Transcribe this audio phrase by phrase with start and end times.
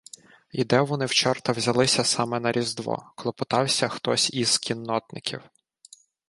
[0.51, 5.41] —І де вони в чорта взялися саме на Різдво?— клопотався хтось із кіннотників.